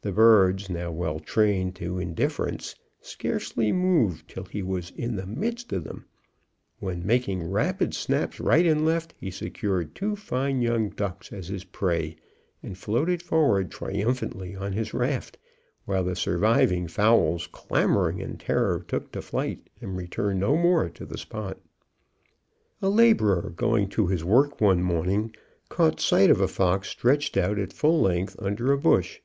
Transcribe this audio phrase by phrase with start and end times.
[0.00, 5.70] The birds, now well trained to indifference, scarcely moved till he was in the midst
[5.72, 6.06] of them,
[6.78, 11.64] when, making rapid snaps right and left, he secured two fine young ducks as his
[11.64, 12.14] prey,
[12.62, 15.36] and floated forward triumphantly on his raft;
[15.84, 21.04] while the surviving fowls, clamouring in terror, took to flight, and returned no more to
[21.04, 21.58] the spot.
[22.80, 25.34] A labourer going to his work one morning
[25.98, 29.18] sight of a fox stretched out at full length under a bush.